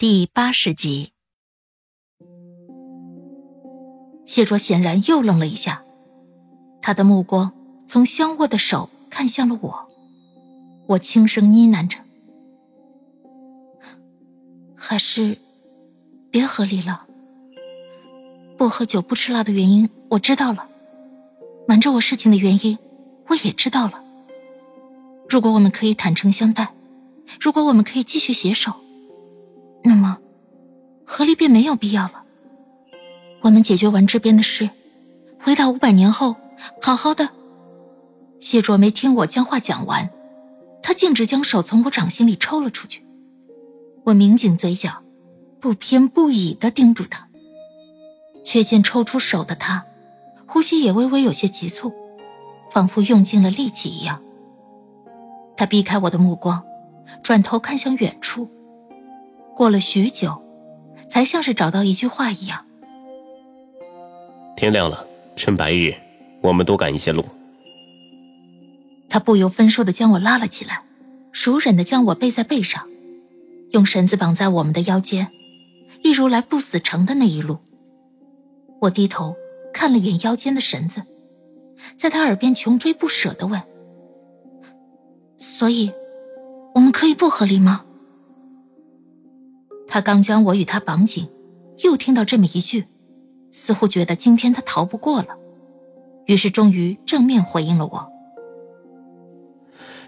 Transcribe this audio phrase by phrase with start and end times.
[0.00, 1.10] 第八十集，
[4.24, 5.82] 谢卓显然又愣了一下，
[6.80, 7.52] 他的目光
[7.88, 9.88] 从相握的手看向了我。
[10.86, 11.98] 我轻声呢喃着
[14.78, 15.36] ：“还是
[16.30, 17.04] 别和离了。
[18.56, 20.68] 不喝酒、不吃辣的原因我知道了，
[21.66, 22.78] 瞒着我事情的原因
[23.30, 24.04] 我也知道了。
[25.28, 26.72] 如果我们可以坦诚相待，
[27.40, 28.72] 如果我们可以继续携手，
[29.82, 30.18] 那么
[31.04, 32.24] 合力便没有必要了。
[33.42, 34.70] 我们解决完这边的事，
[35.40, 36.36] 回到五百年后，
[36.80, 37.30] 好好的。”
[38.40, 40.10] 谢卓没听我将话讲完。
[40.80, 43.04] 他径直将手从我掌心里抽了出去，
[44.04, 45.02] 我抿紧嘴角，
[45.60, 47.28] 不偏不倚的盯住他。
[48.44, 49.84] 却见抽出手的他，
[50.46, 51.92] 呼吸也微微有些急促，
[52.70, 54.22] 仿佛用尽了力气一样。
[55.56, 56.62] 他避开我的目光，
[57.22, 58.48] 转头看向远处，
[59.58, 60.40] 过了许久，
[61.10, 62.64] 才像是找到一句话一样
[64.56, 65.04] ：“天亮了，
[65.34, 65.96] 趁白日，
[66.42, 67.24] 我们多赶一些路。”
[69.10, 70.84] 他不由分说的将我拉了起来，
[71.32, 72.88] 熟忍的将我背在背上，
[73.72, 75.26] 用绳子绑在我们的腰间，
[76.04, 77.58] 一如来不死城的那一路。
[78.82, 79.34] 我低头
[79.74, 81.02] 看了眼腰间的绳子，
[81.96, 83.60] 在他耳边穷追不舍的问
[85.40, 85.90] ：“所以，
[86.76, 87.86] 我们可以不合理吗？”
[89.88, 91.28] 他刚将我与他绑紧，
[91.78, 92.86] 又听到这么一句，
[93.50, 95.28] 似乎觉得今天他逃不过了，
[96.26, 98.12] 于是终于正面回应了我。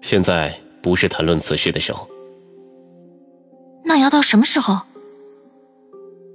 [0.00, 2.08] 现在不是谈论此事的时候。
[3.84, 4.80] 那要到什么时候？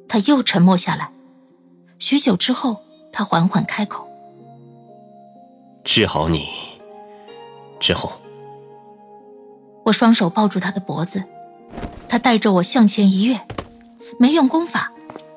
[0.07, 1.11] 他又沉默下来，
[1.97, 2.77] 许久之后，
[3.11, 4.07] 他缓缓开口
[5.83, 6.47] ：“治好你
[7.79, 8.11] 之后。”
[9.83, 11.23] 我双手抱住他的脖子，
[12.11, 13.39] 他带着我向前一跃，
[14.19, 14.91] 没用功法，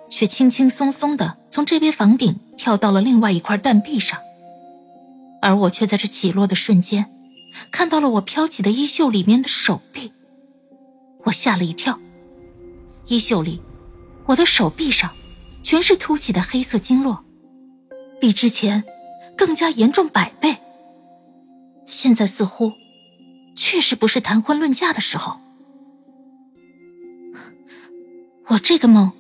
[0.08, 4.18] 却轻轻松松的从这边房顶跳到了另外一块断壁上，
[5.40, 7.08] 而我却在这起落的瞬间。
[7.70, 10.12] 看到了我飘起的衣袖里面的手臂，
[11.26, 12.00] 我吓了一跳。
[13.06, 13.62] 衣袖里，
[14.26, 15.08] 我的手臂上
[15.62, 17.24] 全是凸起的黑色经络，
[18.20, 18.82] 比之前
[19.36, 20.56] 更加严重百倍。
[21.86, 22.72] 现在似乎
[23.54, 25.38] 确实不是谈婚论嫁的时候。
[28.48, 29.12] 我这个梦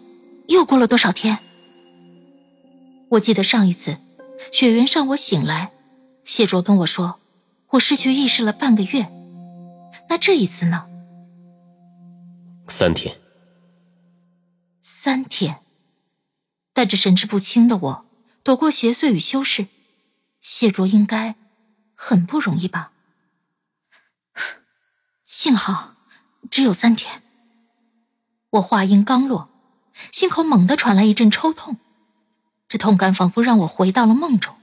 [0.48, 1.38] 又过了多少天？
[3.10, 3.98] 我记得上一次
[4.52, 5.72] 雪原上我醒来，
[6.24, 7.20] 谢卓跟我说。
[7.70, 9.10] 我失去意识了半个月，
[10.08, 10.86] 那这一次呢？
[12.68, 13.18] 三天。
[14.80, 15.60] 三天，
[16.72, 18.06] 带着神志不清的我
[18.44, 19.66] 躲过邪祟与修士，
[20.40, 21.34] 谢卓应该
[21.94, 22.92] 很不容易吧？
[25.26, 25.96] 幸好
[26.50, 27.22] 只有三天。
[28.54, 29.48] 我话音刚落，
[30.12, 31.76] 心口猛地传来一阵抽痛，
[32.68, 34.54] 这痛感仿佛让我回到了梦中。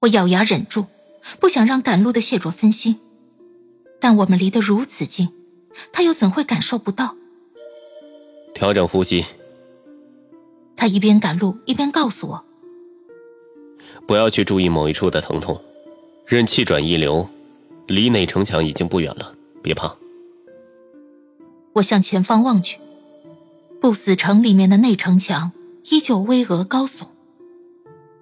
[0.00, 0.86] 我咬牙忍住。
[1.38, 2.98] 不想让赶路的谢卓分心，
[4.00, 5.28] 但我们离得如此近，
[5.92, 7.14] 他又怎会感受不到？
[8.54, 9.26] 调整呼吸。
[10.74, 12.44] 他一边赶路一边告诉我
[14.08, 15.62] ：“不要去注意某一处的疼痛，
[16.24, 17.28] 任气转一流，
[17.86, 19.94] 离内城墙已经不远了，别怕。”
[21.74, 22.78] 我向前方望去，
[23.80, 25.52] 不死城里面的内城墙
[25.90, 27.06] 依旧巍峨高耸。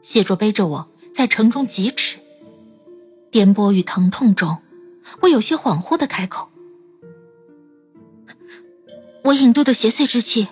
[0.03, 2.19] 谢卓背着我在城中疾驰。
[3.31, 4.59] 颠簸与疼痛中，
[5.21, 6.49] 我有些恍惚的开口
[9.25, 10.49] ：“我引渡的邪祟之气，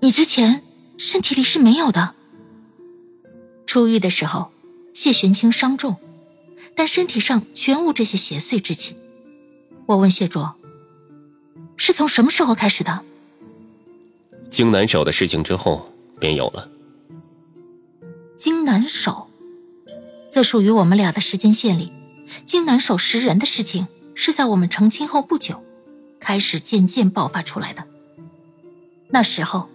[0.00, 0.62] 你之前
[0.98, 2.14] 身体里是没有的。
[3.66, 4.50] 出狱的时候，
[4.92, 5.96] 谢玄清伤重，
[6.74, 8.96] 但身体上全无这些邪祟之气。”
[9.86, 10.56] 我问谢卓
[11.76, 13.02] ：“是从什么时候开始的？”
[14.50, 16.68] 荆南守的事情之后便有了。
[18.36, 19.28] 荆南守，
[20.30, 21.92] 在属于我们俩的时间线里。
[22.44, 25.62] 荆南守食人的事情是在我们成亲后不久，
[26.18, 27.84] 开始渐渐爆发出来的。
[29.10, 29.68] 那时候，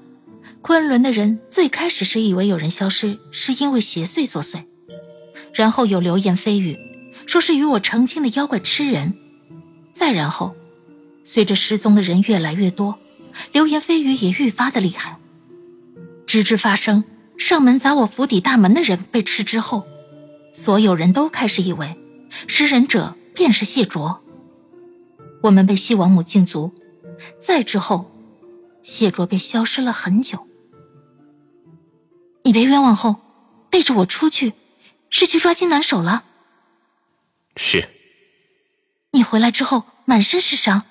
[0.61, 4.63] 昆仑的人最开始是以为有人消失是因为邪祟作祟，
[5.53, 6.77] 然后有流言蜚语，
[7.25, 9.13] 说是与我成亲的妖怪吃人，
[9.93, 10.55] 再然后，
[11.27, 12.97] 随着失踪的人越来越多，
[13.51, 15.19] 流言蜚语也愈发的厉害。
[16.25, 17.03] 直至发生
[17.37, 19.85] 上门砸我府邸大门的人被吃之后，
[20.53, 21.97] 所有人都开始以为
[22.47, 24.23] 食人者便是谢卓。
[25.43, 26.73] 我们被西王母禁足，
[27.41, 28.09] 再之后，
[28.81, 30.47] 谢卓便消失了很久。
[32.43, 33.17] 你被冤枉后，
[33.69, 34.53] 背着我出去，
[35.09, 36.23] 是去抓金南手了？
[37.57, 37.89] 是。
[39.11, 40.83] 你回来之后满身是伤。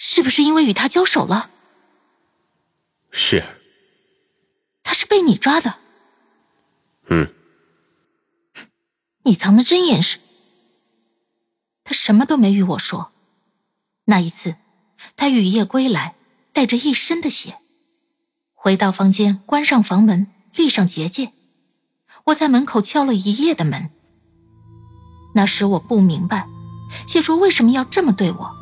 [0.00, 1.50] 是不是因为与他交手了？
[3.10, 3.44] 是。
[4.84, 5.80] 他是被你抓的。
[7.08, 7.34] 嗯。
[9.24, 10.20] 你藏的真严实。
[11.82, 13.12] 他什么都没与我说。
[14.04, 14.54] 那一次，
[15.16, 16.14] 他雨夜归来，
[16.52, 17.58] 带着一身的血，
[18.54, 21.32] 回到房间，关上房门，立上结界。
[22.26, 23.90] 我在门口敲了一夜的门。
[25.34, 26.48] 那时我不明白，
[27.08, 28.57] 谢卓为什么要这么对我。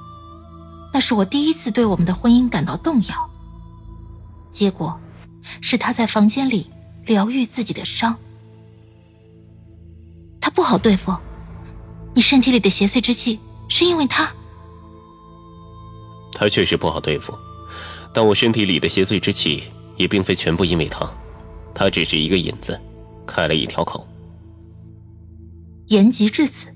[0.96, 3.30] 那是我第一次对我们的婚姻感到动摇。
[4.50, 4.98] 结果，
[5.60, 6.70] 是他在房间里
[7.04, 8.16] 疗愈自己的伤。
[10.40, 11.14] 他不好对付，
[12.14, 13.38] 你身体里的邪祟之气
[13.68, 14.32] 是因为他。
[16.32, 17.36] 他确实不好对付，
[18.14, 19.64] 但我身体里的邪祟之气
[19.98, 21.06] 也并非全部因为他，
[21.74, 22.80] 他只是一个引子，
[23.26, 24.08] 开了一条口。
[25.88, 26.74] 言及至此，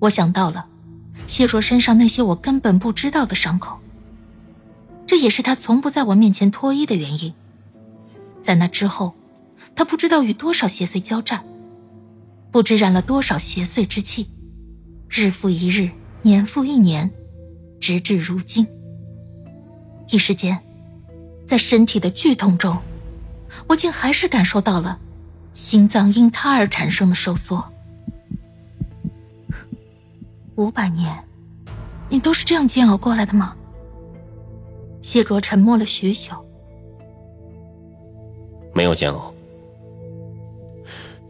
[0.00, 0.68] 我想到了。
[1.26, 3.78] 谢卓身上那些我根本不知道的伤口，
[5.06, 7.32] 这也是他从不在我面前脱衣的原因。
[8.42, 9.14] 在那之后，
[9.74, 11.44] 他不知道与多少邪祟交战，
[12.50, 14.28] 不知染了多少邪祟之气，
[15.08, 15.90] 日复一日，
[16.22, 17.10] 年复一年，
[17.80, 18.66] 直至如今。
[20.08, 20.60] 一时间，
[21.46, 22.78] 在身体的剧痛中，
[23.66, 24.98] 我竟还是感受到了
[25.54, 27.72] 心脏因他而产生的收缩。
[30.56, 31.24] 五百年，
[32.08, 33.56] 你都是这样煎熬过来的吗？
[35.02, 36.32] 谢卓沉默了许久，
[38.72, 39.34] 没有煎熬。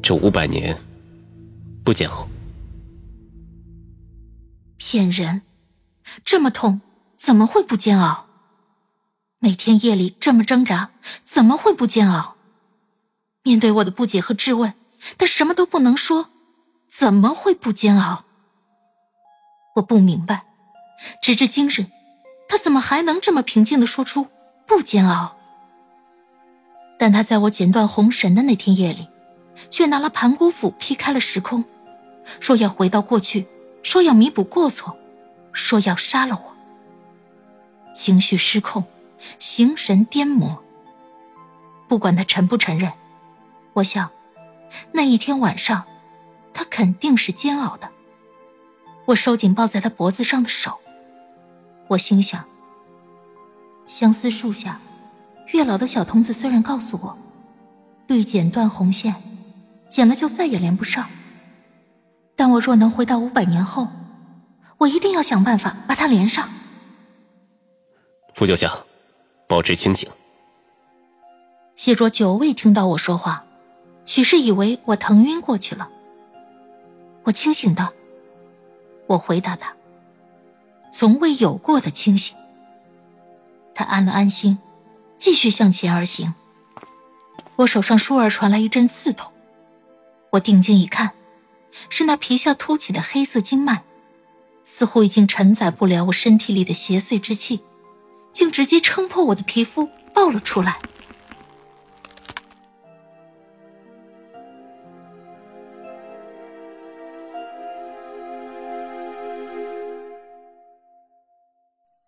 [0.03, 0.77] 这五百年
[1.83, 2.29] 不煎熬。
[4.77, 5.41] 骗人！
[6.23, 6.83] 这么痛，
[7.17, 8.27] 怎么会不煎熬？
[9.39, 10.91] 每天夜里这么挣扎，
[11.25, 12.37] 怎么会不煎熬？
[13.43, 14.75] 面对我的不解和质问，
[15.17, 16.29] 他什么都不能说，
[16.91, 18.24] 怎么会不煎熬？
[19.75, 20.45] 我不明白，
[21.21, 21.87] 直至今日，
[22.49, 24.29] 他怎么还能这么平静的说出
[24.67, 25.37] 不煎熬？
[26.97, 29.09] 但他在我剪断红绳的那天夜里，
[29.71, 31.65] 却拿了盘古斧劈开了时空，
[32.39, 33.49] 说要回到过去，
[33.83, 34.97] 说要弥补过错，
[35.53, 36.55] 说要杀了我。
[37.93, 38.85] 情绪失控，
[39.41, 40.63] 形神颠魔。
[41.89, 42.93] 不管他承不承认，
[43.73, 44.09] 我想，
[44.93, 45.85] 那一天晚上，
[46.53, 47.91] 他肯定是煎熬的。
[49.07, 50.79] 我收紧抱在他脖子上的手，
[51.89, 52.43] 我心想：
[53.87, 54.81] 相思树下，
[55.53, 57.19] 月老的小童子虽然告诉我，
[58.07, 59.15] 绿剪断红线，
[59.89, 61.07] 剪了就再也连不上。
[62.35, 63.89] 但我若能回到五百年后，
[64.79, 66.49] 我一定要想办法把它连上。
[68.33, 68.71] 傅九香，
[69.47, 70.11] 保持清醒。
[71.77, 73.45] 谢卓久未听到我说话，
[74.07, 75.91] 许是以为我疼晕过去了。
[77.25, 77.93] 我清醒的。
[79.15, 79.75] 我回答他
[80.93, 82.37] ：“从未有过的清醒。”
[83.75, 84.59] 他安了安心，
[85.17, 86.35] 继续向前而行。
[87.57, 89.33] 我手上倏尔传来一阵刺痛，
[90.31, 91.13] 我定睛一看，
[91.89, 93.83] 是那皮下凸起的黑色经脉，
[94.65, 97.61] 似乎已经承载不了我身体里的邪祟之气，
[98.33, 100.81] 竟直接撑破我的皮肤爆了出来。